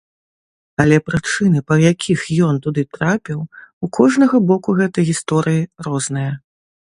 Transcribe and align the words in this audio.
Але 0.83 0.97
прычыны, 1.07 1.59
па 1.71 1.75
якіх 1.91 2.19
ён 2.47 2.55
туды 2.63 2.81
трапіў, 2.97 3.39
у 3.87 3.91
кожнага 3.99 4.35
боку 4.53 4.69
гэтай 4.79 5.03
гісторыі 5.11 5.61
розныя. 5.89 6.31